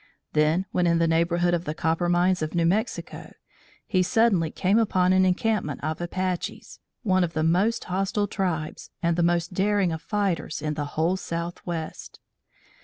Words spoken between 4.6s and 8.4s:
upon an encampment of Apaches, one of the most hostile